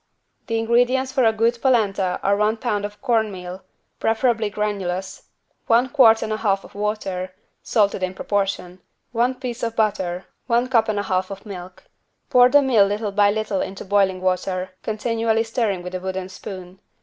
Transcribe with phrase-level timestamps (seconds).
[0.47, 3.61] The ingredients for a good polenta are one pound of corn meal,
[3.99, 5.27] preferably granulous,
[5.67, 10.69] one quart and a half of water, salted in proportion, one piece of butter, one
[10.69, 11.83] cup and a half of milk.
[12.31, 16.79] Pour the meal little by little into boiling water, continually stirring with a wooden spoon.